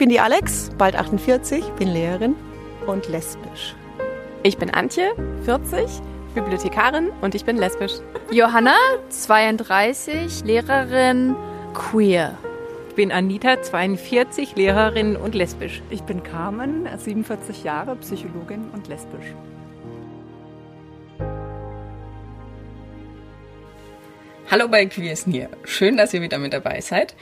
[0.00, 2.34] bin die Alex, bald 48, bin Lehrerin
[2.86, 3.74] und lesbisch.
[4.42, 5.12] Ich bin Antje,
[5.44, 5.84] 40,
[6.34, 7.92] Bibliothekarin und ich bin lesbisch.
[8.30, 8.76] Johanna,
[9.10, 11.36] 32, Lehrerin,
[11.74, 12.38] queer.
[12.88, 15.82] Ich bin Anita, 42, Lehrerin und lesbisch.
[15.90, 19.34] Ich bin Carmen, 47 Jahre, Psychologin und lesbisch.
[24.50, 25.50] Hallo bei Queers Near.
[25.64, 27.14] Schön, dass ihr wieder mit dabei seid.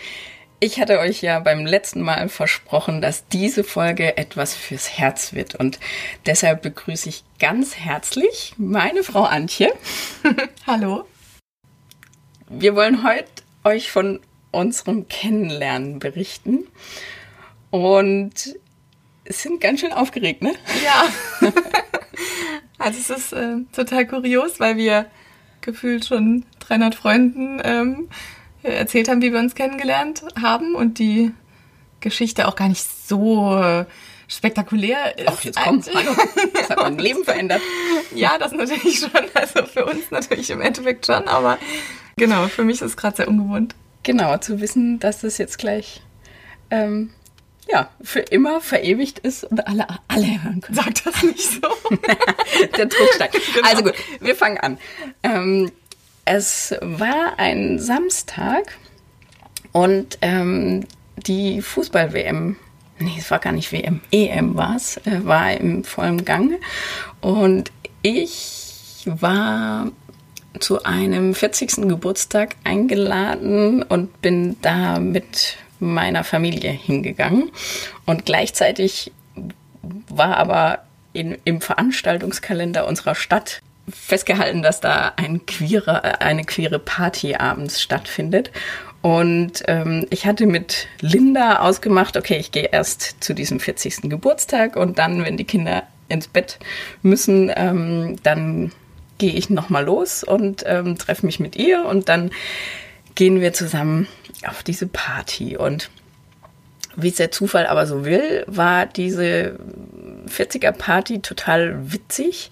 [0.60, 5.54] Ich hatte euch ja beim letzten Mal versprochen, dass diese Folge etwas fürs Herz wird
[5.54, 5.78] und
[6.26, 9.72] deshalb begrüße ich ganz herzlich meine Frau Antje.
[10.66, 11.06] Hallo.
[12.48, 13.28] Wir wollen heute
[13.62, 14.18] euch von
[14.50, 16.66] unserem Kennenlernen berichten
[17.70, 18.32] und
[19.28, 20.54] sind ganz schön aufgeregt, ne?
[20.84, 21.50] Ja.
[22.78, 25.06] also es ist äh, total kurios, weil wir
[25.60, 28.08] gefühlt schon 300 Freunden ähm,
[28.68, 31.32] erzählt haben, wie wir uns kennengelernt haben und die
[32.00, 33.84] Geschichte auch gar nicht so äh,
[34.28, 35.28] spektakulär ist.
[35.28, 36.10] Ach, jetzt kommt, hallo,
[36.52, 37.62] das hat mein Leben verändert.
[38.14, 41.58] Ja, das natürlich schon, also für uns natürlich im Endeffekt schon, aber
[42.16, 43.74] genau, für mich ist es gerade sehr ungewohnt.
[44.02, 46.02] Genau, zu wissen, dass das jetzt gleich
[46.70, 47.10] ähm,
[47.70, 50.76] ja, für immer verewigt ist und alle, alle hören können.
[50.76, 51.68] Sag das nicht so.
[52.76, 53.28] Der Druckstein.
[53.54, 53.68] Genau.
[53.68, 54.78] Also gut, wir fangen an.
[55.22, 55.70] Ähm,
[56.28, 58.76] es war ein Samstag
[59.72, 60.84] und ähm,
[61.16, 62.56] die Fußball-WM,
[62.98, 66.58] nee, es war gar nicht WM, EM war es, äh, war im vollen Gange.
[67.22, 69.90] Und ich war
[70.60, 71.88] zu einem 40.
[71.88, 77.50] Geburtstag eingeladen und bin da mit meiner Familie hingegangen.
[78.04, 79.12] Und gleichzeitig
[80.08, 80.84] war aber
[81.14, 88.50] in, im Veranstaltungskalender unserer Stadt festgehalten, dass da ein queere, eine queere Party abends stattfindet.
[89.00, 94.10] Und ähm, ich hatte mit Linda ausgemacht, okay, ich gehe erst zu diesem 40.
[94.10, 96.58] Geburtstag und dann, wenn die Kinder ins Bett
[97.02, 98.72] müssen, ähm, dann
[99.18, 102.30] gehe ich nochmal los und ähm, treffe mich mit ihr und dann
[103.14, 104.06] gehen wir zusammen
[104.46, 105.56] auf diese Party.
[105.56, 105.90] Und
[106.96, 109.58] wie es der Zufall aber so will, war diese
[110.28, 112.50] 40er Party total witzig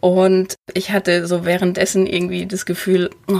[0.00, 3.38] und ich hatte so währenddessen irgendwie das Gefühl, oh,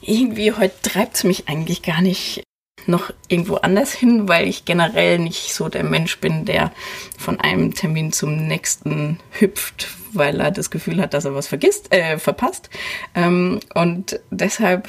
[0.00, 2.42] irgendwie heute treibt es mich eigentlich gar nicht
[2.86, 6.72] noch irgendwo anders hin, weil ich generell nicht so der Mensch bin, der
[7.18, 11.92] von einem Termin zum nächsten hüpft, weil er das Gefühl hat, dass er was vergisst,
[11.92, 12.68] äh, verpasst.
[13.14, 14.88] Ähm, und deshalb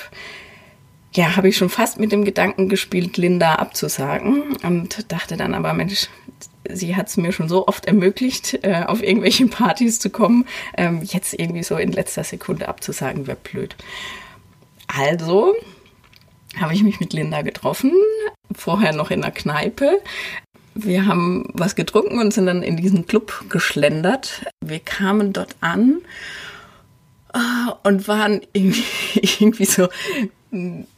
[1.13, 5.73] ja, habe ich schon fast mit dem Gedanken gespielt, Linda abzusagen und dachte dann aber,
[5.73, 6.09] Mensch,
[6.71, 10.45] sie hat es mir schon so oft ermöglicht, äh, auf irgendwelche Partys zu kommen.
[10.77, 13.75] Ähm, jetzt irgendwie so in letzter Sekunde abzusagen, wäre blöd.
[14.87, 15.53] Also
[16.59, 17.91] habe ich mich mit Linda getroffen,
[18.53, 20.01] vorher noch in der Kneipe.
[20.73, 24.45] Wir haben was getrunken und sind dann in diesen Club geschlendert.
[24.61, 26.01] Wir kamen dort an
[27.33, 28.83] äh, und waren irgendwie,
[29.39, 29.87] irgendwie so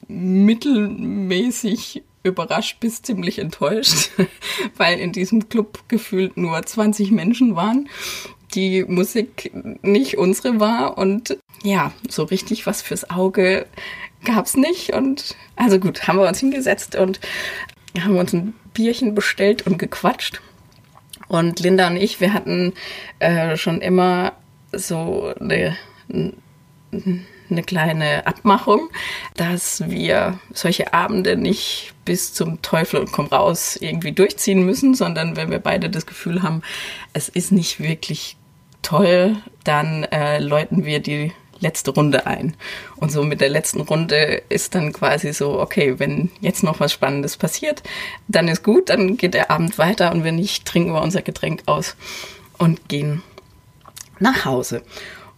[0.08, 4.12] mittelmäßig überrascht bis ziemlich enttäuscht,
[4.78, 7.90] weil in diesem Club gefühlt nur 20 Menschen waren,
[8.54, 9.52] die Musik
[9.82, 13.66] nicht unsere war und ja, so richtig was fürs Auge
[14.24, 17.20] gab's nicht und also gut, haben wir uns hingesetzt und
[18.00, 20.42] haben uns ein Bierchen bestellt und gequatscht.
[21.28, 22.74] Und Linda und ich, wir hatten
[23.20, 24.34] äh, schon immer
[24.72, 25.78] so eine
[26.10, 26.34] eine
[27.66, 28.90] kleine Abmachung,
[29.36, 35.36] dass wir solche Abende nicht bis zum Teufel und komm raus irgendwie durchziehen müssen, sondern
[35.36, 36.62] wenn wir beide das Gefühl haben,
[37.14, 38.38] es ist nicht wirklich
[38.82, 42.56] toll, dann äh, läuten wir die letzte Runde ein.
[42.98, 46.94] Und so mit der letzten Runde ist dann quasi so, okay, wenn jetzt noch was
[46.94, 47.84] Spannendes passiert,
[48.28, 51.64] dann ist gut, dann geht der Abend weiter und wenn nicht, trinken wir unser Getränk
[51.66, 51.96] aus
[52.58, 53.24] und gehen
[54.20, 54.82] nach Hause.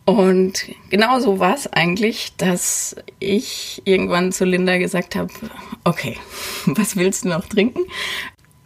[0.10, 5.32] Und genauso war es eigentlich, dass ich irgendwann zu Linda gesagt habe,
[5.84, 6.18] okay,
[6.66, 7.82] was willst du noch trinken?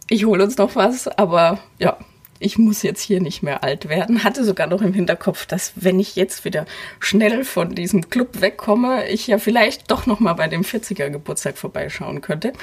[0.08, 1.98] Ich hole uns noch was, aber ja,
[2.38, 4.24] ich muss jetzt hier nicht mehr alt werden.
[4.24, 6.64] Hatte sogar noch im Hinterkopf, dass wenn ich jetzt wieder
[6.98, 11.58] schnell von diesem Club wegkomme, ich ja vielleicht doch noch mal bei dem 40er Geburtstag
[11.58, 12.54] vorbeischauen könnte.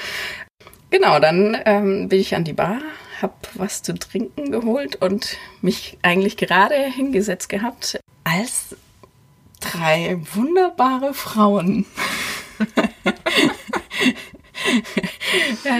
[0.89, 2.79] Genau, dann ähm, bin ich an die Bar,
[3.21, 8.75] habe was zu trinken geholt und mich eigentlich gerade hingesetzt gehabt, als
[9.59, 11.85] drei wunderbare Frauen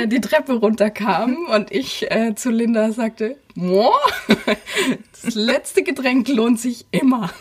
[0.07, 3.97] die Treppe runterkamen und ich äh, zu Linda sagte, Moa,
[5.23, 7.31] das letzte Getränk lohnt sich immer.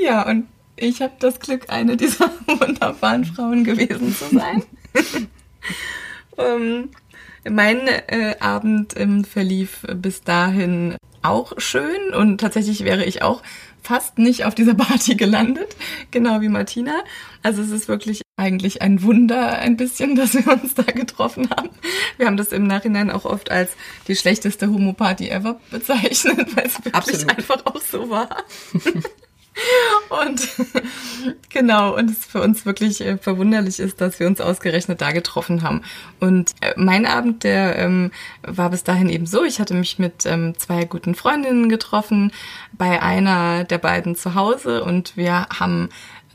[0.00, 0.46] ja, und
[0.76, 4.62] ich habe das Glück, eine dieser wunderbaren Frauen gewesen zu sein.
[6.38, 6.90] Ähm,
[7.48, 10.96] mein äh, Abend ähm, verlief bis dahin
[11.26, 13.42] auch schön und tatsächlich wäre ich auch
[13.82, 15.76] fast nicht auf dieser Party gelandet,
[16.10, 17.04] genau wie Martina.
[17.42, 21.70] Also es ist wirklich eigentlich ein Wunder ein bisschen, dass wir uns da getroffen haben.
[22.16, 23.70] Wir haben das im Nachhinein auch oft als
[24.08, 27.38] die schlechteste Homo-Party ever bezeichnet, weil es wirklich Absolut.
[27.38, 28.28] einfach auch so war.
[30.08, 30.48] Und
[31.48, 35.62] genau, und es für uns wirklich äh, verwunderlich ist, dass wir uns ausgerechnet da getroffen
[35.62, 35.82] haben.
[36.20, 38.10] Und äh, mein Abend, der ähm,
[38.42, 42.32] war bis dahin eben so, ich hatte mich mit ähm, zwei guten Freundinnen getroffen,
[42.72, 45.88] bei einer der beiden zu Hause und wir haben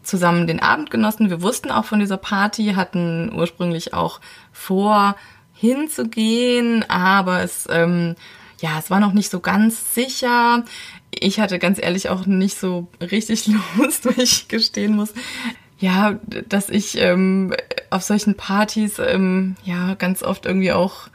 [0.03, 1.29] zusammen den Abend genossen.
[1.29, 4.19] Wir wussten auch von dieser Party, hatten ursprünglich auch
[4.51, 5.15] vor,
[5.53, 8.15] hinzugehen, aber es, ähm,
[8.61, 10.63] ja, es war noch nicht so ganz sicher.
[11.09, 15.13] Ich hatte ganz ehrlich auch nicht so richtig Lust, weil ich gestehen muss.
[15.79, 17.55] Ja, dass ich ähm,
[17.89, 21.07] auf solchen Partys ähm, ja ganz oft irgendwie auch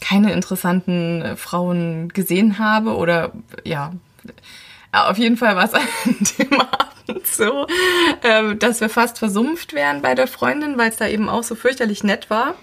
[0.00, 3.32] keine interessanten äh, Frauen gesehen habe oder
[3.64, 3.94] ja,
[4.92, 5.82] auf jeden Fall war es an
[6.38, 7.66] dem Abend so,
[8.22, 11.54] ähm, dass wir fast versumpft wären bei der Freundin, weil es da eben auch so
[11.54, 12.54] fürchterlich nett war.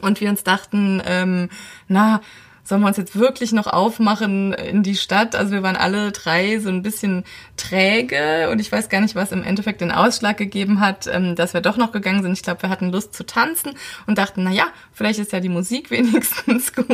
[0.00, 1.50] Und wir uns dachten, ähm,
[1.88, 2.22] na,
[2.64, 5.34] sollen wir uns jetzt wirklich noch aufmachen in die Stadt?
[5.34, 7.24] Also wir waren alle drei so ein bisschen
[7.56, 11.54] träge und ich weiß gar nicht, was im Endeffekt den Ausschlag gegeben hat, ähm, dass
[11.54, 12.32] wir doch noch gegangen sind.
[12.32, 13.72] Ich glaube, wir hatten Lust zu tanzen
[14.06, 16.86] und dachten, na ja, vielleicht ist ja die Musik wenigstens gut.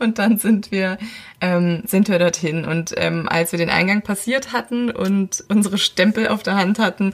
[0.00, 0.98] Und dann sind wir
[1.44, 6.28] ähm, sind wir dorthin und ähm, als wir den Eingang passiert hatten und unsere Stempel
[6.28, 7.12] auf der Hand hatten,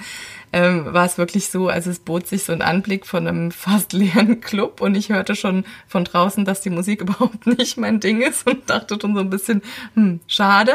[0.53, 3.93] ähm, war es wirklich so, also es bot sich so ein Anblick von einem fast
[3.93, 8.23] leeren Club und ich hörte schon von draußen, dass die Musik überhaupt nicht mein Ding
[8.23, 9.63] ist und dachte schon so ein bisschen,
[9.95, 10.75] hm, schade,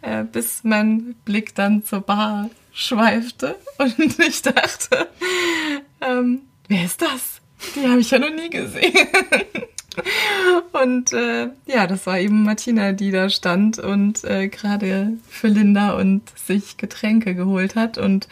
[0.00, 5.08] äh, bis mein Blick dann zur Bar schweifte und ich dachte,
[6.00, 7.42] ähm, wer ist das?
[7.76, 9.08] Die habe ich ja noch nie gesehen.
[10.72, 15.92] Und äh, ja, das war eben Martina, die da stand und äh, gerade für Linda
[15.92, 17.96] und sich Getränke geholt hat.
[17.96, 18.28] Und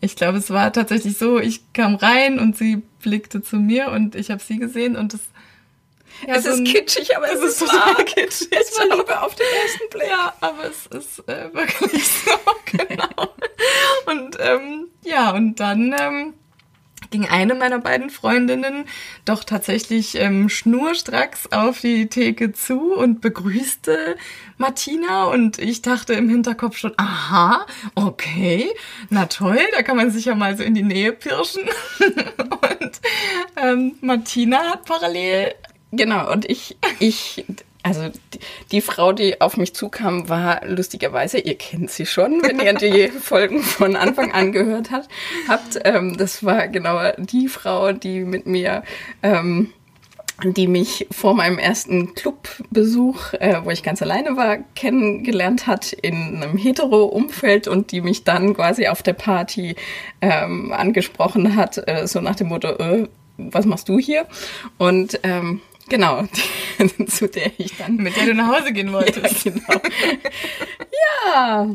[0.00, 4.14] ich glaube, es war tatsächlich so, ich kam rein und sie blickte zu mir und
[4.14, 5.20] ich habe sie gesehen und es
[6.26, 8.04] Ja, es so ist kitschig, aber es, ist total wahr.
[8.04, 8.48] kitschig.
[8.50, 10.08] Es war Liebe auf den ersten Blick.
[10.08, 12.32] Ja, aber es ist äh, wirklich so,
[12.64, 13.34] genau.
[14.06, 16.34] Und ähm, ja, und dann ähm,
[17.10, 18.84] ging eine meiner beiden Freundinnen
[19.24, 24.16] doch tatsächlich ähm, schnurstracks auf die Theke zu und begrüßte
[24.56, 28.68] Martina und ich dachte im Hinterkopf schon, aha, okay,
[29.10, 31.62] na toll, da kann man sich ja mal so in die Nähe pirschen.
[32.38, 33.00] und
[33.56, 35.54] ähm, Martina hat parallel
[35.90, 37.44] Genau, und ich, ich,
[37.82, 38.40] also die,
[38.72, 43.08] die, Frau, die auf mich zukam, war lustigerweise, ihr kennt sie schon, wenn ihr die
[43.08, 45.08] Folgen von Anfang an gehört habt.
[45.48, 48.82] habt ähm, das war genau die Frau, die mit mir,
[49.22, 49.72] ähm,
[50.44, 56.42] die mich vor meinem ersten Clubbesuch, äh, wo ich ganz alleine war, kennengelernt hat in
[56.42, 59.76] einem hetero-Umfeld und die mich dann quasi auf der Party
[60.20, 64.26] ähm, angesprochen hat, äh, so nach dem Motto, äh, was machst du hier?
[64.78, 66.24] Und ähm, Genau,
[67.06, 67.96] zu der ich dann.
[67.96, 69.44] Mit der du nach Hause gehen wolltest.
[69.44, 69.80] Ja, genau.
[71.24, 71.68] ja,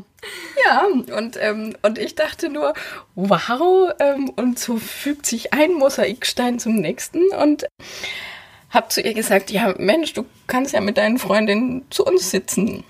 [0.66, 1.18] ja.
[1.18, 2.74] Und, ähm, und ich dachte nur,
[3.16, 7.66] wow, ähm, und so fügt sich ein Mosaikstein zum nächsten und
[8.70, 12.84] hab zu ihr gesagt, ja, Mensch, du kannst ja mit deinen Freundinnen zu uns sitzen.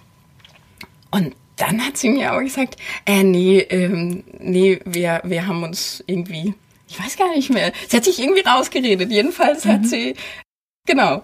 [1.11, 6.03] Und dann hat sie mir auch gesagt, äh, nee, ähm, nee, wir, wir haben uns
[6.07, 6.53] irgendwie,
[6.87, 9.11] ich weiß gar nicht mehr, sie hat sich irgendwie rausgeredet.
[9.11, 9.69] Jedenfalls mhm.
[9.69, 10.15] hat sie
[10.85, 11.23] Genau.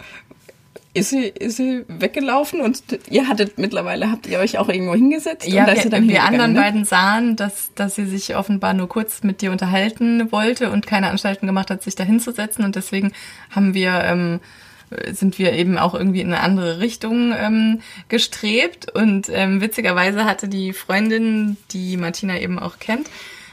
[0.92, 5.48] Ist sie, ist sie weggelaufen und ihr hattet mittlerweile, habt ihr euch auch irgendwo hingesetzt?
[5.48, 6.60] Ja, wir, dann wir anderen ne?
[6.60, 11.10] beiden sahen, dass, dass sie sich offenbar nur kurz mit dir unterhalten wollte und keine
[11.12, 13.12] Anstalten gemacht hat, sich da hinzusetzen und deswegen
[13.52, 14.40] haben wir, ähm,
[15.12, 20.48] sind wir eben auch irgendwie in eine andere Richtung ähm, gestrebt und ähm, witzigerweise hatte
[20.48, 23.08] die Freundin, die Martina eben auch kennt,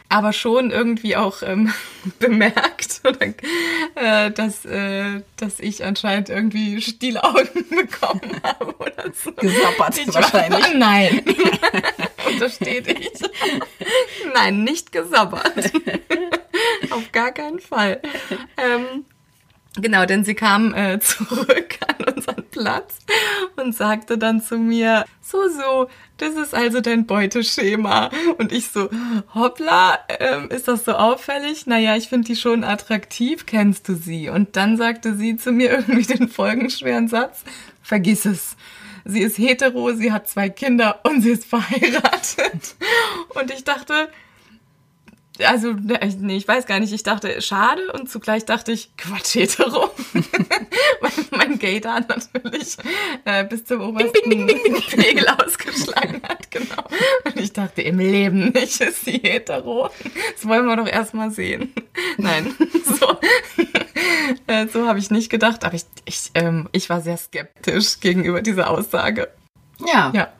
[0.08, 1.72] aber schon irgendwie auch ähm,
[2.18, 3.34] bemerkt, oder,
[3.96, 9.32] äh, dass, äh, dass ich anscheinend irgendwie Stielaugen bekommen habe oder so.
[9.32, 10.64] Gesappert ich wahrscheinlich.
[10.64, 11.22] War, nein.
[12.26, 13.12] Untersteht ich.
[14.34, 15.72] Nein, nicht gesabbert.
[16.90, 18.00] Auf gar keinen Fall.
[18.56, 19.04] Ähm,
[19.76, 22.98] Genau, denn sie kam äh, zurück an unseren Platz
[23.56, 28.10] und sagte dann zu mir, so, so, das ist also dein Beuteschema.
[28.38, 28.88] Und ich so,
[29.34, 31.66] hoppla, ähm, ist das so auffällig?
[31.66, 34.28] Naja, ich finde die schon attraktiv, kennst du sie?
[34.28, 37.44] Und dann sagte sie zu mir irgendwie den folgenschweren Satz,
[37.82, 38.56] vergiss es.
[39.04, 42.74] Sie ist hetero, sie hat zwei Kinder und sie ist verheiratet.
[43.36, 44.08] Und ich dachte,
[45.44, 46.92] also, nee, ich weiß gar nicht.
[46.92, 49.90] Ich dachte, schade und zugleich dachte ich, Quatsch, hetero.
[51.00, 52.76] Weil mein Gator natürlich
[53.24, 56.84] äh, bis zum obersten bing, bing, bing, Pegel ausgeschlagen hat, genau.
[57.24, 59.90] Und ich dachte, im Leben nicht ist sie hetero.
[60.34, 61.72] Das wollen wir doch erstmal sehen.
[62.18, 63.18] Nein, so,
[64.46, 68.42] äh, so habe ich nicht gedacht, aber ich, ich, ähm, ich war sehr skeptisch gegenüber
[68.42, 69.28] dieser Aussage.
[69.86, 70.12] Ja.
[70.14, 70.32] Ja.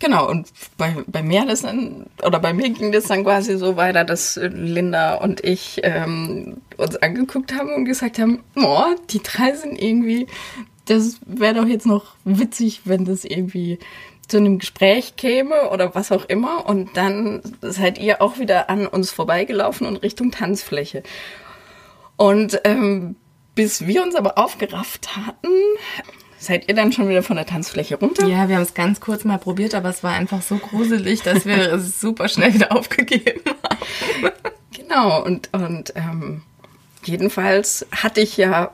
[0.00, 3.76] Genau, und bei, bei mir das dann, oder bei mir ging das dann quasi so
[3.76, 9.52] weiter, dass Linda und ich ähm, uns angeguckt haben und gesagt haben, oh, die drei
[9.54, 10.26] sind irgendwie,
[10.86, 13.78] das wäre doch jetzt noch witzig, wenn das irgendwie
[14.28, 16.66] zu einem Gespräch käme oder was auch immer.
[16.66, 21.02] Und dann seid ihr auch wieder an uns vorbeigelaufen und Richtung Tanzfläche.
[22.16, 23.16] Und ähm,
[23.54, 25.48] bis wir uns aber aufgerafft hatten,
[26.44, 28.26] Seid ihr dann schon wieder von der Tanzfläche runter?
[28.26, 31.46] Ja, wir haben es ganz kurz mal probiert, aber es war einfach so gruselig, dass
[31.46, 34.30] wir es super schnell wieder aufgegeben haben.
[34.76, 36.42] Genau, und, und ähm,
[37.02, 38.72] jedenfalls hatte ich ja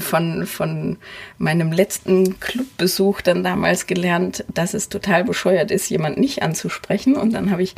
[0.00, 0.96] von, von
[1.38, 7.14] meinem letzten Clubbesuch dann damals gelernt, dass es total bescheuert ist, jemand nicht anzusprechen.
[7.14, 7.74] Und dann habe ich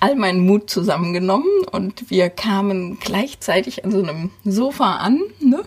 [0.00, 5.20] all meinen Mut zusammengenommen und wir kamen gleichzeitig an so einem Sofa an.
[5.40, 5.62] Ne?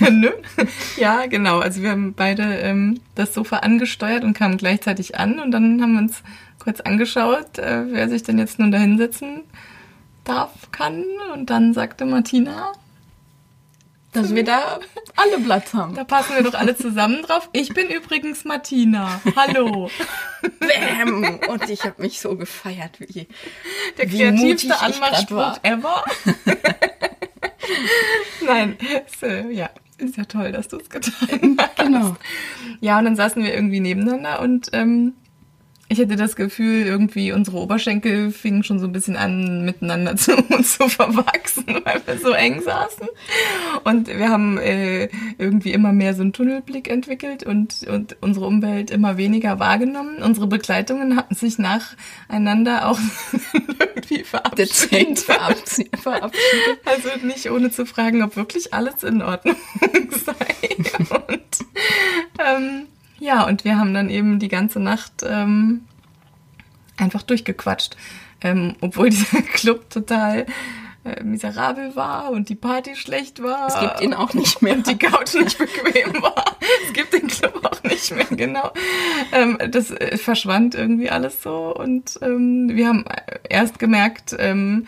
[0.10, 0.32] ne?
[0.96, 1.58] Ja, genau.
[1.58, 5.92] Also wir haben beide ähm, das Sofa angesteuert und kamen gleichzeitig an und dann haben
[5.92, 6.22] wir uns
[6.58, 9.42] kurz angeschaut, äh, wer sich denn jetzt nun da hinsetzen
[10.24, 11.04] darf, kann.
[11.34, 12.72] Und dann sagte Martina,
[14.14, 14.80] dass wir da
[15.16, 15.94] alle Platz haben.
[15.94, 17.48] Da passen wir doch alle zusammen drauf.
[17.52, 19.20] Ich bin übrigens Martina.
[19.36, 19.90] Hallo.
[20.60, 21.40] Bäm.
[21.48, 23.28] Und ich habe mich so gefeiert, wie
[23.98, 26.04] der kreativste Anmachspruch ever.
[28.46, 28.76] Nein,
[29.20, 31.76] so, ja, ist ja toll, dass du es getan hast.
[31.76, 32.16] Genau.
[32.80, 35.14] Ja, und dann saßen wir irgendwie nebeneinander und ähm,
[35.88, 40.36] ich hatte das Gefühl, irgendwie unsere Oberschenkel fingen schon so ein bisschen an, miteinander zu,
[40.62, 43.06] zu verwachsen, weil wir so eng saßen.
[43.84, 48.90] Und wir haben äh, irgendwie immer mehr so einen Tunnelblick entwickelt und, und unsere Umwelt
[48.90, 50.22] immer weniger wahrgenommen.
[50.22, 52.98] Unsere Begleitungen hatten sich nacheinander auch
[53.78, 55.18] irgendwie verabschiedet.
[56.00, 56.80] verabschiedet.
[56.84, 59.56] Also nicht ohne zu fragen, ob wirklich alles in Ordnung
[60.24, 60.76] sei.
[61.10, 61.42] Und
[62.38, 62.86] ähm,
[63.24, 65.86] ja, und wir haben dann eben die ganze Nacht ähm,
[66.98, 67.96] einfach durchgequatscht.
[68.42, 70.44] Ähm, obwohl dieser Club total
[71.04, 73.68] äh, miserabel war und die Party schlecht war.
[73.68, 74.74] Es gibt ihn auch nicht mehr.
[74.74, 76.56] Und die Couch nicht bequem war.
[76.86, 78.70] Es gibt den Club auch nicht mehr, genau.
[79.32, 81.74] Ähm, das äh, verschwand irgendwie alles so.
[81.74, 83.06] Und ähm, wir haben
[83.48, 84.86] erst gemerkt, ähm,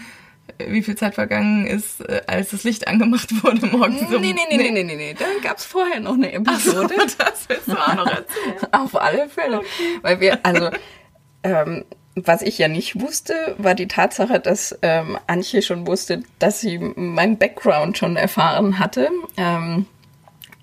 [0.58, 4.12] wie viel Zeit vergangen ist, äh, als das Licht angemacht wurde morgens.
[4.12, 5.14] Um nee, nee, nee, nee, nee, nee, nee.
[5.14, 6.94] Da gab es vorher noch eine Episode.
[6.96, 8.56] Ach so, das willst du auch noch erzählen.
[8.72, 9.58] Auf alle Fälle.
[9.58, 9.66] Okay.
[10.02, 10.70] Weil wir, also,
[11.42, 11.84] ähm,
[12.14, 16.78] was ich ja nicht wusste, war die Tatsache, dass ähm, Antje schon wusste, dass sie
[16.78, 19.10] meinen Background schon erfahren hatte.
[19.36, 19.86] Ähm,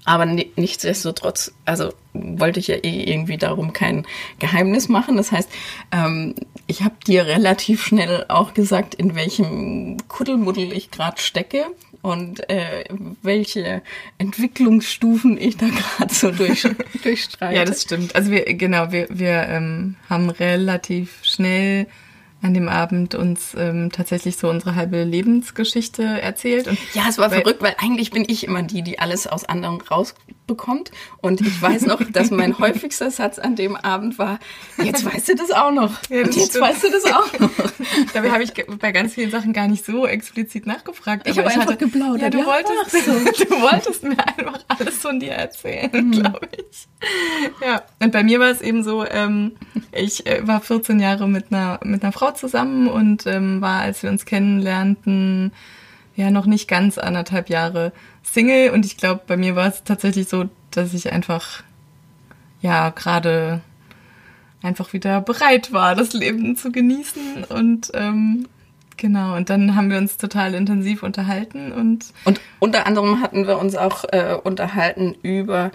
[0.06, 4.06] aber nichtsdestotrotz, also wollte ich ja eh irgendwie darum kein
[4.40, 5.18] Geheimnis machen.
[5.18, 5.50] Das heißt,
[5.92, 6.36] ähm,
[6.68, 11.66] ich habe dir relativ schnell auch gesagt, in welchem Kuddelmuddel ich gerade stecke
[12.02, 12.84] und äh,
[13.22, 13.82] welche
[14.18, 16.68] Entwicklungsstufen ich da gerade so durch,
[17.04, 17.56] durchstreite.
[17.56, 18.16] Ja, das stimmt.
[18.16, 21.88] Also wir, genau, wir, wir ähm, haben relativ schnell
[22.44, 26.68] an dem Abend uns ähm, tatsächlich so unsere halbe Lebensgeschichte erzählt.
[26.68, 29.46] Und ja, es war weil, verrückt, weil eigentlich bin ich immer die, die alles aus
[29.46, 30.92] anderen rausbekommt.
[31.22, 34.40] Und ich weiß noch, dass mein häufigster Satz an dem Abend war,
[34.84, 35.94] jetzt weißt du das auch noch.
[36.10, 36.66] Ja, das und jetzt stimmt.
[36.66, 37.52] weißt du das auch noch.
[38.14, 41.28] Dabei habe ich bei ganz vielen Sachen gar nicht so explizit nachgefragt.
[41.28, 42.22] Ich habe einfach hatte, geplaudert.
[42.22, 43.12] Ja, du, ja, wolltest, so.
[43.46, 46.12] du wolltest mir einfach alles von dir erzählen, mhm.
[46.12, 46.88] glaube ich.
[47.66, 49.54] Ja, und bei mir war es eben so, ähm,
[49.94, 54.04] ich äh, war 14 Jahre mit einer, mit einer Frau zusammen und ähm, war, als
[54.04, 55.52] wir uns kennenlernten,
[56.16, 57.92] ja noch nicht ganz anderthalb Jahre
[58.24, 58.72] Single.
[58.72, 61.64] Und ich glaube, bei mir war es tatsächlich so, dass ich einfach
[62.62, 63.62] ja gerade
[64.62, 68.48] einfach wieder bereit war, das Leben zu genießen und ähm,
[68.98, 72.06] Genau, und dann haben wir uns total intensiv unterhalten und.
[72.26, 75.72] Und unter anderem hatten wir uns auch äh, unterhalten über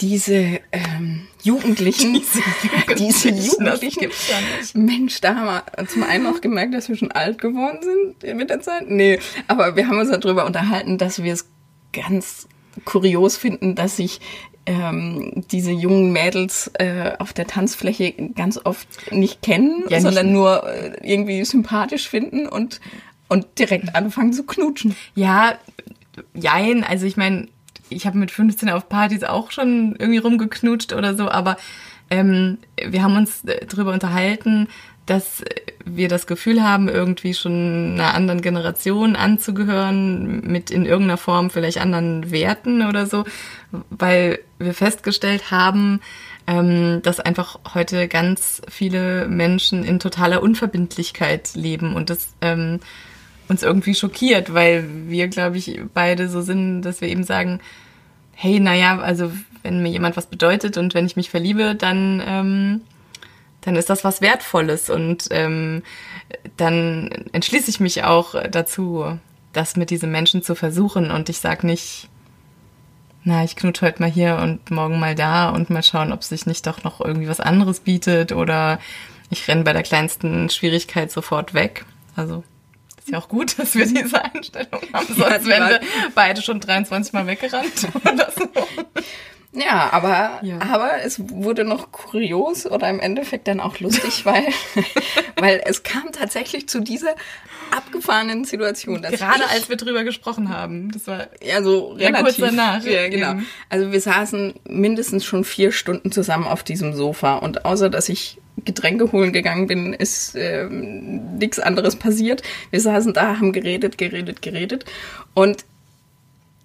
[0.00, 2.14] diese ähm, Jugendlichen,
[2.98, 4.10] diese Jugendlichen, diese Jugendlichen
[4.74, 8.50] Mensch, da haben wir zum einen auch gemerkt, dass wir schon alt geworden sind mit
[8.50, 8.88] der Zeit.
[8.88, 11.48] Nee, aber wir haben uns darüber unterhalten, dass wir es
[11.92, 12.48] ganz
[12.84, 14.20] kurios finden, dass sich
[14.66, 20.34] ähm, diese jungen Mädels äh, auf der Tanzfläche ganz oft nicht kennen, ja, sondern nicht.
[20.34, 22.80] nur äh, irgendwie sympathisch finden und
[23.28, 24.94] und direkt anfangen zu knutschen.
[25.14, 25.58] Ja,
[26.34, 27.48] jein, also ich meine,
[27.88, 31.56] ich habe mit 15 auf Partys auch schon irgendwie rumgeknutscht oder so, aber
[32.10, 34.68] ähm, wir haben uns äh, darüber unterhalten,
[35.06, 35.44] dass
[35.84, 41.78] wir das Gefühl haben, irgendwie schon einer anderen Generation anzugehören, mit in irgendeiner Form vielleicht
[41.78, 43.24] anderen Werten oder so,
[43.90, 46.00] weil wir festgestellt haben,
[46.48, 52.80] ähm, dass einfach heute ganz viele Menschen in totaler Unverbindlichkeit leben und das ähm,
[53.48, 57.60] uns irgendwie schockiert, weil wir, glaube ich, beide so sind, dass wir eben sagen,
[58.32, 62.80] hey, naja, also wenn mir jemand was bedeutet und wenn ich mich verliebe, dann ähm,
[63.66, 65.82] dann ist das was Wertvolles und ähm,
[66.56, 69.18] dann entschließe ich mich auch dazu,
[69.52, 72.08] das mit diesem Menschen zu versuchen und ich sag nicht,
[73.24, 76.46] na, ich knut heute mal hier und morgen mal da und mal schauen, ob sich
[76.46, 78.78] nicht doch noch irgendwie was anderes bietet oder
[79.30, 81.84] ich renne bei der kleinsten Schwierigkeit sofort weg.
[82.14, 82.44] Also
[83.06, 85.80] ist ja auch gut, dass wir diese Einstellung haben, sonst wären wir
[86.14, 88.48] beide schon 23 Mal weggerannt oder so.
[89.58, 90.58] Ja, aber, Ja.
[90.60, 94.44] aber es wurde noch kurios oder im Endeffekt dann auch lustig, weil,
[95.40, 97.14] weil es kam tatsächlich zu dieser
[97.74, 99.00] abgefahrenen Situation.
[99.02, 100.92] Gerade ich, als wir drüber gesprochen haben.
[100.92, 102.24] Das war ja, so Ja, relativ.
[102.24, 103.30] kurz danach, Ja, genau.
[103.32, 103.46] eben.
[103.70, 108.38] Also wir saßen mindestens schon vier Stunden zusammen auf diesem Sofa und außer dass ich
[108.64, 112.42] Getränke holen gegangen bin, ist ähm, nichts anderes passiert.
[112.70, 114.84] Wir saßen da, haben geredet, geredet, geredet
[115.34, 115.64] und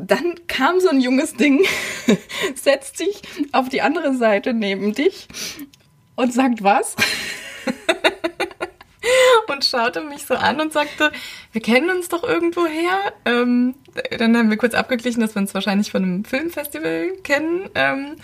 [0.08, 1.64] dann kam so ein junges Ding,
[2.56, 5.28] setzt sich auf die andere Seite neben dich
[6.16, 6.96] und sagt was?
[9.48, 11.12] und schaute mich so an und sagte,
[11.52, 13.14] wir kennen uns doch irgendwo her.
[13.26, 13.76] Ähm,
[14.18, 17.70] dann haben wir kurz abgeglichen, dass wir uns wahrscheinlich von einem Filmfestival kennen.
[17.76, 18.16] Ähm,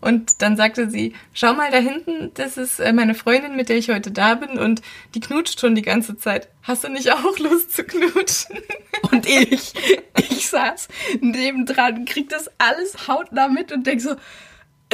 [0.00, 3.78] und dann sagte sie, schau mal da hinten, das ist äh, meine Freundin, mit der
[3.78, 4.82] ich heute da bin und
[5.14, 6.48] die knutscht schon die ganze Zeit.
[6.62, 8.58] Hast du nicht auch Lust zu knutschen?
[9.10, 9.72] Und ich,
[10.30, 10.88] ich saß
[11.20, 14.16] nebendran, krieg das alles hautnah mit und denk so,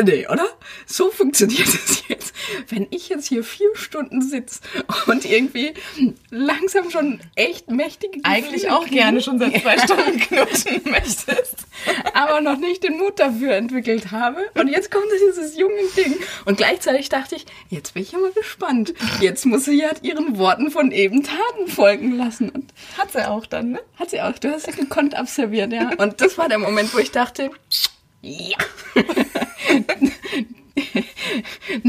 [0.02, 0.46] nee, oder?
[0.86, 2.34] So funktioniert es jetzt.
[2.68, 4.60] Wenn ich jetzt hier vier Stunden sitze
[5.06, 5.74] und irgendwie
[6.30, 11.56] langsam schon echt mächtige Eigentlich auch kriege, gerne schon seit zwei Stunden knutschen möchtest.
[12.12, 14.38] aber noch nicht den Mut dafür entwickelt habe.
[14.54, 16.16] Und jetzt kommt dieses junge Ding.
[16.44, 18.94] Und gleichzeitig dachte ich, jetzt bin ich ja mal gespannt.
[19.20, 22.50] Jetzt muss sie ja ihren Worten von eben Taten folgen lassen.
[22.50, 23.80] Und Hat sie auch dann, ne?
[23.98, 25.90] hat sie auch, du hast sie gekonnt observiert, ja.
[25.98, 27.50] Und das war der Moment, wo ich dachte,
[28.22, 28.56] ja.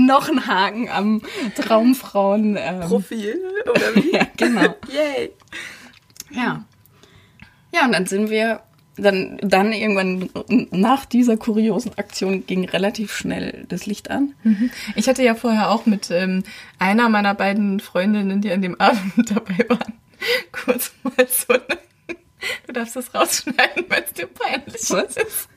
[0.06, 1.22] Noch ein Haken am
[1.56, 2.58] Traumfrauen.
[2.60, 3.40] Ähm, Profil,
[3.70, 4.12] oder wie?
[4.14, 4.76] ja, genau.
[4.92, 5.32] Yay.
[6.32, 6.66] Ja.
[7.74, 8.62] Ja, und dann sind wir,
[8.96, 10.30] dann, dann irgendwann
[10.72, 14.34] nach dieser kuriosen Aktion ging relativ schnell das Licht an.
[14.96, 16.44] Ich hatte ja vorher auch mit ähm,
[16.80, 19.94] einer meiner beiden Freundinnen, die an dem Abend dabei waren,
[20.54, 21.80] kurz mal so eine,
[22.68, 25.18] du darfst das rausschneiden, weil es dir peinlich Was?
[25.18, 25.50] ist,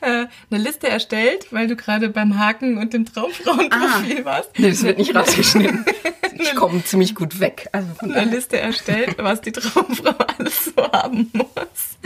[0.00, 4.58] äh, eine Liste erstellt, weil du gerade beim Haken und dem Traumfrauenprofil warst.
[4.58, 5.84] Nee, das wird nicht rausgeschnitten.
[6.40, 7.68] Ich komme ziemlich gut weg.
[7.72, 8.30] Also eine.
[8.30, 11.98] Liste erstellt, was die Traumfrau alles so haben muss.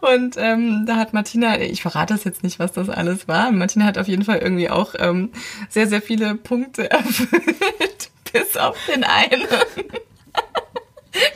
[0.00, 3.50] Und ähm, da hat Martina, ich verrate das jetzt nicht, was das alles war.
[3.52, 5.30] Martina hat auf jeden Fall irgendwie auch ähm,
[5.68, 9.46] sehr, sehr viele Punkte erfüllt, bis auf den einen.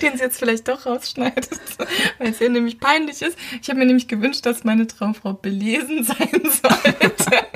[0.04, 1.48] Den sie jetzt vielleicht doch rausschneidet,
[2.18, 3.38] weil es ihr nämlich peinlich ist.
[3.62, 7.46] Ich habe mir nämlich gewünscht, dass meine Traumfrau belesen sein sollte.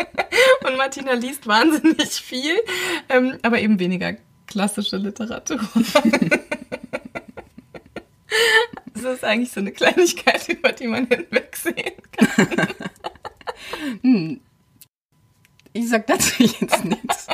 [0.66, 2.56] Und Martina liest wahnsinnig viel,
[3.10, 5.60] ähm, aber eben weniger klassische Literatur.
[8.94, 14.40] Das ist eigentlich so eine Kleinigkeit, über die man hinwegsehen kann.
[15.72, 17.28] Ich sag dazu jetzt nichts.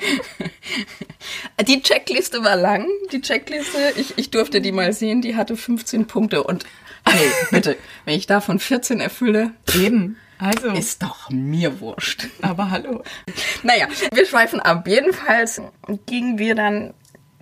[1.66, 2.86] Die Checkliste war lang.
[3.12, 6.42] Die Checkliste, ich, ich durfte die mal sehen, die hatte 15 Punkte.
[6.42, 6.64] Und
[7.06, 10.16] hey, bitte, wenn ich davon 14 erfülle, Eben.
[10.38, 12.28] Also, ist doch mir wurscht.
[12.40, 13.02] aber hallo.
[13.62, 14.88] Naja, wir schweifen ab.
[14.88, 15.60] Jedenfalls
[16.06, 16.94] gingen wir dann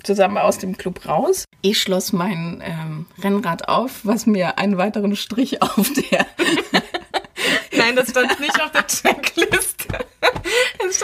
[0.02, 1.44] zusammen aus dem Club raus.
[1.62, 6.26] Ich schloss mein ähm, Rennrad auf, was mir einen weiteren Strich auf der
[7.76, 9.67] Nein, das stand nicht auf der Checkliste.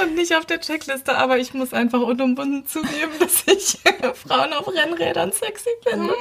[0.04, 3.78] Stand nicht auf der Checkliste, aber ich muss einfach unumwunden zugeben, dass ich
[4.14, 6.14] Frauen auf Rennrädern sexy finde.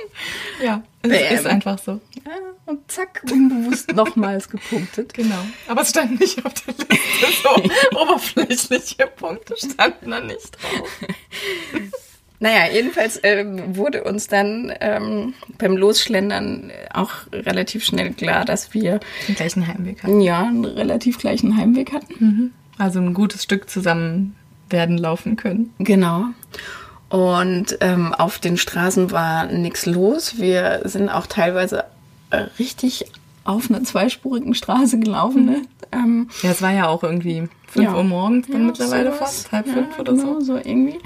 [0.64, 1.36] Ja, es Bäm.
[1.36, 2.00] ist einfach so.
[2.26, 2.32] Ja,
[2.66, 5.14] und zack, unbewusst nochmals gepunktet.
[5.14, 5.44] Genau.
[5.68, 6.98] Aber es stand nicht auf der Liste.
[7.44, 10.90] So oberflächliche Punkte standen da nicht drauf.
[12.40, 19.00] Naja, jedenfalls ähm, wurde uns dann ähm, beim Losschlendern auch relativ schnell klar, dass wir
[19.28, 20.20] Den gleichen Heimweg hatten.
[20.22, 22.54] ja einen relativ gleichen Heimweg hatten.
[22.78, 24.36] Also ein gutes Stück zusammen
[24.70, 25.74] werden laufen können.
[25.80, 26.26] Genau.
[27.10, 30.40] Und ähm, auf den Straßen war nichts los.
[30.40, 31.86] Wir sind auch teilweise
[32.32, 33.06] äh, richtig
[33.44, 35.46] auf einer zweispurigen Straße gelaufen.
[35.46, 35.62] Ne?
[35.92, 37.96] Ähm, Ja, es war ja auch irgendwie 5 Ja.
[37.96, 39.20] Uhr morgens dann Ja, mittlerweile sowas.
[39.20, 40.42] fast, halb ja, fünf oder genau, so.
[40.42, 40.98] so irgendwie.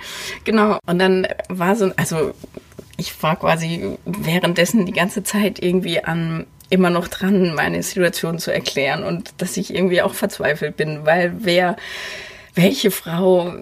[0.45, 0.79] Genau.
[0.85, 2.31] Und dann war so, also
[2.95, 8.53] ich war quasi währenddessen die ganze Zeit irgendwie an immer noch dran, meine Situation zu
[8.53, 11.77] erklären und dass ich irgendwie auch verzweifelt bin, weil wer,
[12.55, 13.55] welche Frau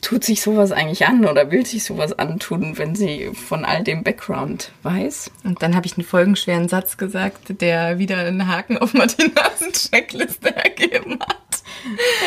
[0.00, 4.02] tut sich sowas eigentlich an oder will sich sowas antun, wenn sie von all dem
[4.02, 5.30] Background weiß?
[5.44, 10.54] Und dann habe ich einen folgenschweren Satz gesagt, der wieder einen Haken auf Martinas Checkliste
[10.54, 11.62] ergeben hat.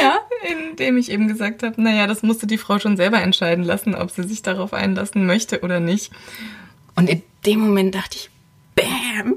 [0.01, 0.19] Ja.
[0.69, 4.11] Indem ich eben gesagt habe, naja, das musste die Frau schon selber entscheiden lassen, ob
[4.11, 6.11] sie sich darauf einlassen möchte oder nicht.
[6.95, 8.29] Und in dem Moment dachte ich,
[8.75, 9.35] bam,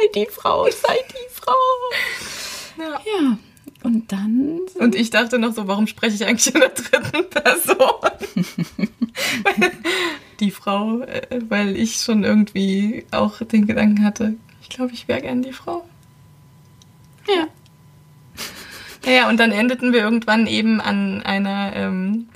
[0.00, 1.54] sei die Frau, sei die Frau.
[2.78, 3.00] Ja.
[3.04, 3.38] Ja,
[3.82, 8.46] und dann Und ich dachte noch so, warum spreche ich eigentlich in der dritten Person?
[10.40, 15.20] die Frau, äh, weil ich schon irgendwie auch den Gedanken hatte, ich glaube, ich wäre
[15.20, 15.84] gern die Frau.
[17.28, 17.46] Ja.
[19.04, 22.28] Naja, und dann endeten wir irgendwann eben an einer ähm,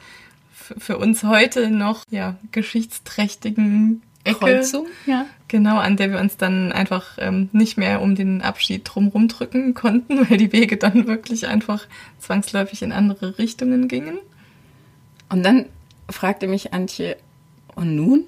[0.76, 4.38] für uns heute noch ja, geschichtsträchtigen Ecke.
[4.38, 5.26] Kreuzung, ja.
[5.48, 9.74] Genau, an der wir uns dann einfach ähm, nicht mehr um den Abschied drumherum drücken
[9.74, 11.86] konnten, weil die Wege dann wirklich einfach
[12.18, 14.18] zwangsläufig in andere Richtungen gingen.
[15.28, 15.66] Und dann
[16.10, 17.16] fragte mich Antje,
[17.78, 18.24] und nun?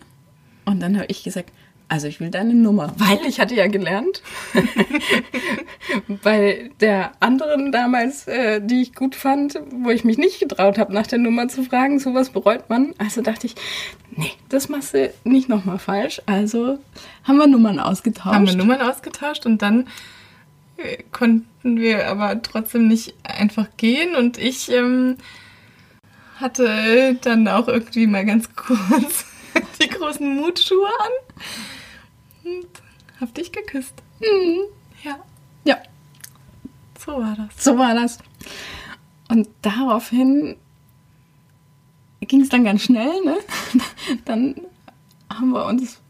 [0.64, 1.50] Und dann habe ich gesagt,
[1.90, 4.22] also ich will deine Nummer, weil ich hatte ja gelernt,
[6.22, 10.94] bei der anderen damals, äh, die ich gut fand, wo ich mich nicht getraut habe,
[10.94, 12.94] nach der Nummer zu fragen, sowas bereut man.
[12.98, 13.56] Also dachte ich,
[14.12, 16.22] nee, das machst du nicht nochmal falsch.
[16.26, 16.78] Also
[17.24, 18.36] haben wir Nummern ausgetauscht.
[18.36, 19.88] Haben wir Nummern ausgetauscht und dann
[20.76, 25.16] äh, konnten wir aber trotzdem nicht einfach gehen und ich ähm,
[26.36, 29.24] hatte dann auch irgendwie mal ganz kurz
[29.82, 31.40] die großen Mutschuhe an
[33.20, 34.02] hab dich geküsst.
[35.02, 35.18] Ja,
[35.64, 35.78] ja,
[36.98, 37.64] so war das.
[37.64, 38.18] So war das.
[39.28, 40.56] Und daraufhin
[42.20, 43.36] ging es dann ganz schnell, ne?
[44.24, 44.54] Dann
[45.32, 46.00] haben wir uns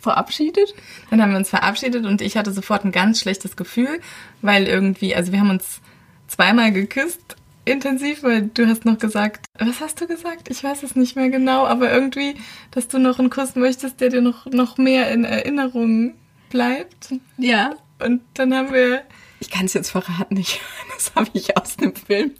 [0.00, 0.74] verabschiedet.
[1.10, 4.00] Dann haben wir uns verabschiedet und ich hatte sofort ein ganz schlechtes Gefühl,
[4.40, 5.80] weil irgendwie, also wir haben uns
[6.28, 7.36] zweimal geküsst,
[7.68, 10.48] intensiv, weil du hast noch gesagt, was hast du gesagt?
[10.50, 12.34] Ich weiß es nicht mehr genau, aber irgendwie,
[12.70, 16.14] dass du noch einen Kuss möchtest, der dir noch, noch mehr in Erinnerung
[16.50, 17.14] bleibt.
[17.36, 17.74] Ja.
[18.00, 19.02] Und dann haben wir,
[19.40, 20.60] Ich kann es jetzt verraten, ich,
[20.94, 22.32] das habe ich aus dem Film.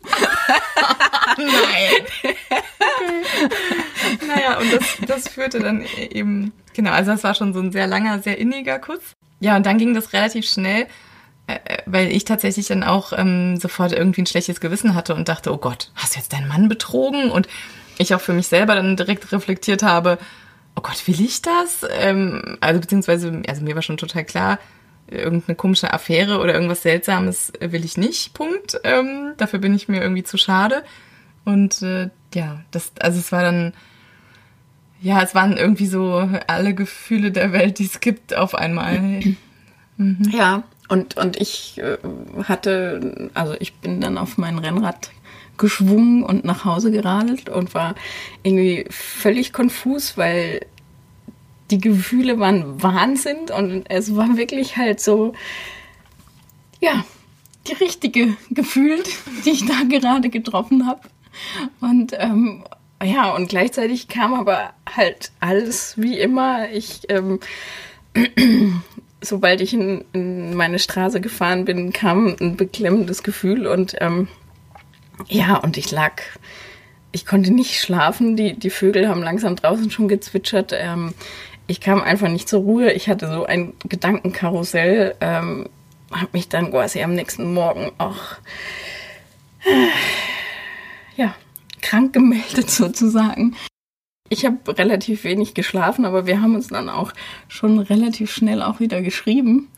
[1.36, 2.36] nein.
[4.26, 7.86] naja, und das, das führte dann eben, genau, also das war schon so ein sehr
[7.86, 9.00] langer, sehr inniger Kuss.
[9.40, 10.86] Ja, und dann ging das relativ schnell,
[11.87, 15.58] weil ich tatsächlich dann auch ähm, sofort irgendwie ein schlechtes Gewissen hatte und dachte, oh
[15.58, 17.30] Gott, hast du jetzt deinen Mann betrogen?
[17.30, 17.48] Und
[17.98, 20.18] ich auch für mich selber dann direkt reflektiert habe,
[20.76, 21.87] oh Gott, will ich das?
[21.98, 24.58] Ähm, also beziehungsweise, also mir war schon total klar,
[25.11, 28.78] irgendeine komische Affäre oder irgendwas Seltsames will ich nicht, Punkt.
[28.84, 30.84] Ähm, dafür bin ich mir irgendwie zu schade.
[31.44, 33.72] Und äh, ja, das, also es war dann,
[35.00, 39.20] ja, es waren irgendwie so alle Gefühle der Welt, die es gibt, auf einmal.
[40.30, 40.62] Ja.
[40.88, 41.98] Und, und ich äh,
[42.44, 45.11] hatte, also ich bin dann auf mein Rennrad
[45.59, 47.94] geschwungen und nach Hause geradelt und war
[48.42, 50.64] irgendwie völlig konfus, weil
[51.70, 55.35] die Gefühle waren Wahnsinn und es war wirklich halt so,
[56.81, 57.05] ja,
[57.66, 59.09] die richtige gefühlt,
[59.44, 61.01] die ich da gerade getroffen habe.
[61.81, 62.64] Und ähm,
[63.03, 66.70] ja, und gleichzeitig kam aber halt alles wie immer.
[66.70, 67.38] Ich, ähm,
[69.20, 74.28] sobald ich in, in meine Straße gefahren bin, kam ein beklemmendes Gefühl und ähm,
[75.26, 76.22] ja, und ich lag,
[77.11, 78.37] ich konnte nicht schlafen.
[78.37, 80.72] Die, die Vögel haben langsam draußen schon gezwitschert.
[80.72, 81.14] Ähm,
[81.66, 82.92] ich kam einfach nicht zur Ruhe.
[82.92, 85.16] Ich hatte so ein Gedankenkarussell.
[85.20, 85.68] Ähm,
[86.12, 88.37] habe mich dann quasi am nächsten Morgen auch
[89.64, 89.88] äh,
[91.16, 91.35] ja,
[91.83, 93.57] krank gemeldet sozusagen.
[94.28, 97.12] Ich habe relativ wenig geschlafen, aber wir haben uns dann auch
[97.48, 99.68] schon relativ schnell auch wieder geschrieben.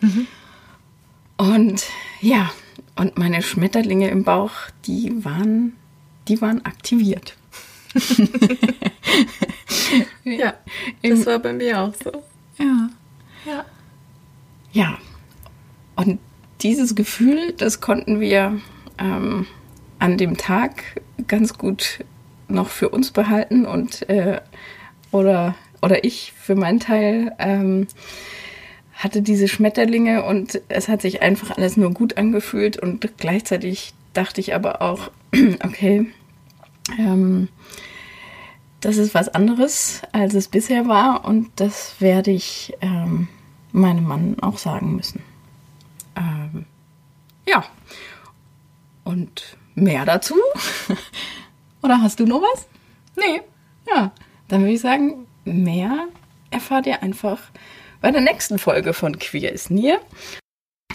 [1.36, 1.84] Und
[2.20, 2.50] ja,
[2.96, 4.52] und meine Schmetterlinge im Bauch,
[4.86, 5.74] die waren,
[6.28, 7.36] die waren aktiviert.
[10.24, 10.54] Ja,
[11.02, 12.10] das war bei mir auch so.
[12.58, 12.90] Ja.
[13.46, 13.64] Ja.
[14.72, 14.98] Ja.
[15.96, 16.20] Und
[16.62, 18.60] dieses Gefühl, das konnten wir
[18.98, 19.46] ähm,
[19.98, 22.04] an dem Tag ganz gut
[22.50, 24.40] noch für uns behalten und äh,
[25.10, 27.86] oder, oder ich für meinen Teil ähm,
[28.94, 34.40] hatte diese Schmetterlinge und es hat sich einfach alles nur gut angefühlt und gleichzeitig dachte
[34.40, 35.10] ich aber auch,
[35.64, 36.06] okay,
[36.98, 37.48] ähm,
[38.80, 43.28] das ist was anderes, als es bisher war und das werde ich ähm,
[43.72, 45.22] meinem Mann auch sagen müssen.
[46.16, 46.66] Ähm,
[47.46, 47.64] ja,
[49.04, 50.34] und mehr dazu
[51.82, 52.66] Oder hast du noch was?
[53.16, 53.42] Nee.
[53.88, 54.12] Ja,
[54.48, 56.08] dann würde ich sagen, mehr
[56.50, 57.40] erfahrt ihr einfach
[58.00, 59.98] bei der nächsten Folge von Queer is Near.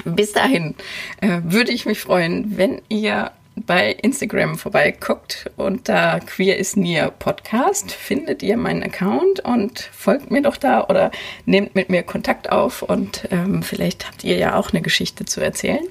[0.03, 0.75] Bis dahin
[1.21, 5.49] äh, würde ich mich freuen, wenn ihr bei Instagram vorbeiguckt.
[5.55, 11.11] Unter Queer is Near Podcast findet ihr meinen Account und folgt mir doch da oder
[11.45, 15.41] nehmt mit mir Kontakt auf und ähm, vielleicht habt ihr ja auch eine Geschichte zu
[15.41, 15.85] erzählen.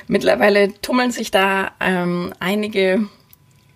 [0.08, 3.08] mittlerweile tummeln sich da ähm, einige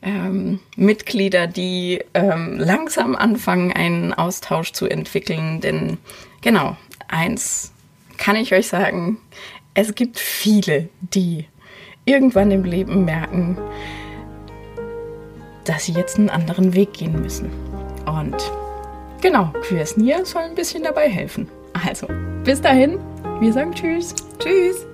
[0.02, 5.61] ähm, Mitglieder, die ähm, langsam anfangen, einen Austausch zu entwickeln.
[5.61, 5.98] Denn
[6.40, 6.76] genau,
[7.09, 7.72] eins
[8.18, 9.18] kann ich euch sagen,
[9.74, 11.46] es gibt viele, die
[12.04, 13.57] irgendwann im Leben merken,
[15.64, 17.50] dass sie jetzt einen anderen Weg gehen müssen.
[18.07, 18.37] Und
[19.20, 21.48] genau, Queers Nia soll ein bisschen dabei helfen.
[21.87, 22.09] Also,
[22.44, 22.98] bis dahin,
[23.40, 24.14] wir sagen Tschüss.
[24.38, 24.88] Tschüss.